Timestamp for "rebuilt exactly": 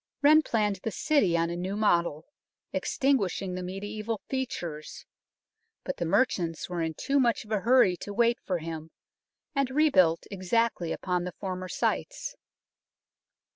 9.69-10.91